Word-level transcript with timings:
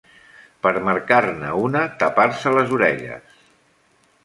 per 0.63 0.71
marcar-ne 0.87 1.51
una 1.65 1.85
Tapar-se 2.05 2.55
les 2.59 2.75
orelles 2.79 3.39